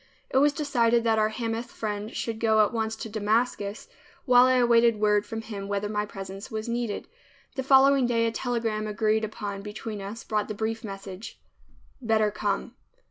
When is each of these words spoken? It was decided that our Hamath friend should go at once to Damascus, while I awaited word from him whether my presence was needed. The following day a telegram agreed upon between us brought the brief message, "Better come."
It 0.31 0.37
was 0.39 0.51
decided 0.51 1.03
that 1.03 1.19
our 1.19 1.29
Hamath 1.29 1.69
friend 1.69 2.09
should 2.11 2.39
go 2.39 2.65
at 2.65 2.73
once 2.73 2.95
to 2.95 3.07
Damascus, 3.07 3.87
while 4.25 4.45
I 4.45 4.53
awaited 4.55 4.99
word 4.99 5.27
from 5.27 5.43
him 5.43 5.67
whether 5.67 5.87
my 5.89 6.07
presence 6.07 6.49
was 6.49 6.67
needed. 6.67 7.07
The 7.55 7.61
following 7.61 8.07
day 8.07 8.25
a 8.25 8.31
telegram 8.31 8.87
agreed 8.87 9.23
upon 9.23 9.61
between 9.61 10.01
us 10.01 10.23
brought 10.23 10.47
the 10.47 10.55
brief 10.55 10.83
message, 10.83 11.39
"Better 12.01 12.31
come." 12.31 12.73